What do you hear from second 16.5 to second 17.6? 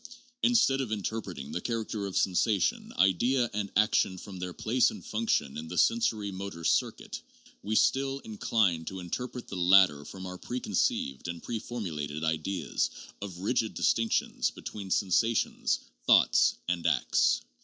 and acts.